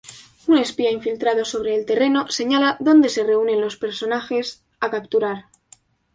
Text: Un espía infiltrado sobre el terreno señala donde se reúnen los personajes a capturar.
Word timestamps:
Un 0.47 0.55
espía 0.65 0.89
infiltrado 0.97 1.43
sobre 1.45 1.75
el 1.75 1.85
terreno 1.85 2.21
señala 2.37 2.75
donde 2.79 3.07
se 3.09 3.23
reúnen 3.23 3.61
los 3.61 3.77
personajes 3.77 4.63
a 4.79 4.89
capturar. 4.89 5.45